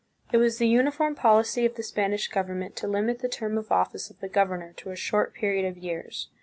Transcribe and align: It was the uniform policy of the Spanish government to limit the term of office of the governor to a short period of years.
It 0.33 0.37
was 0.37 0.57
the 0.57 0.67
uniform 0.67 1.13
policy 1.13 1.63
of 1.63 1.75
the 1.75 1.83
Spanish 1.83 2.27
government 2.27 2.75
to 2.77 2.87
limit 2.87 3.19
the 3.19 3.29
term 3.29 3.55
of 3.55 3.71
office 3.71 4.09
of 4.09 4.19
the 4.19 4.29
governor 4.29 4.73
to 4.77 4.89
a 4.89 4.95
short 4.95 5.35
period 5.35 5.63
of 5.63 5.77
years. 5.77 6.29